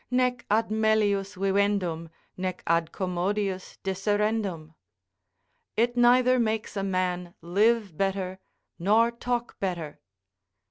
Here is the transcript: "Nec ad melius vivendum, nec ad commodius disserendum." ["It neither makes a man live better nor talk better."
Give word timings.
"Nec 0.09 0.47
ad 0.49 0.71
melius 0.71 1.35
vivendum, 1.35 2.09
nec 2.35 2.63
ad 2.65 2.91
commodius 2.91 3.77
disserendum." 3.83 4.73
["It 5.77 5.95
neither 5.95 6.39
makes 6.39 6.75
a 6.75 6.81
man 6.81 7.35
live 7.43 7.95
better 7.95 8.39
nor 8.79 9.11
talk 9.11 9.59
better." 9.59 9.99